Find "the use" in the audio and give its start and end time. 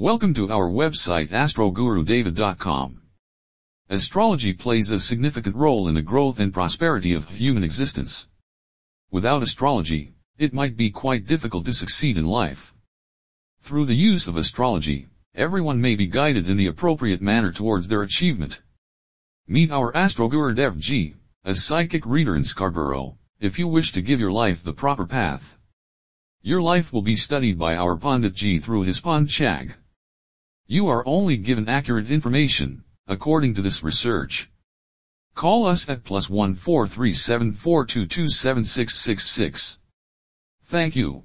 13.84-14.26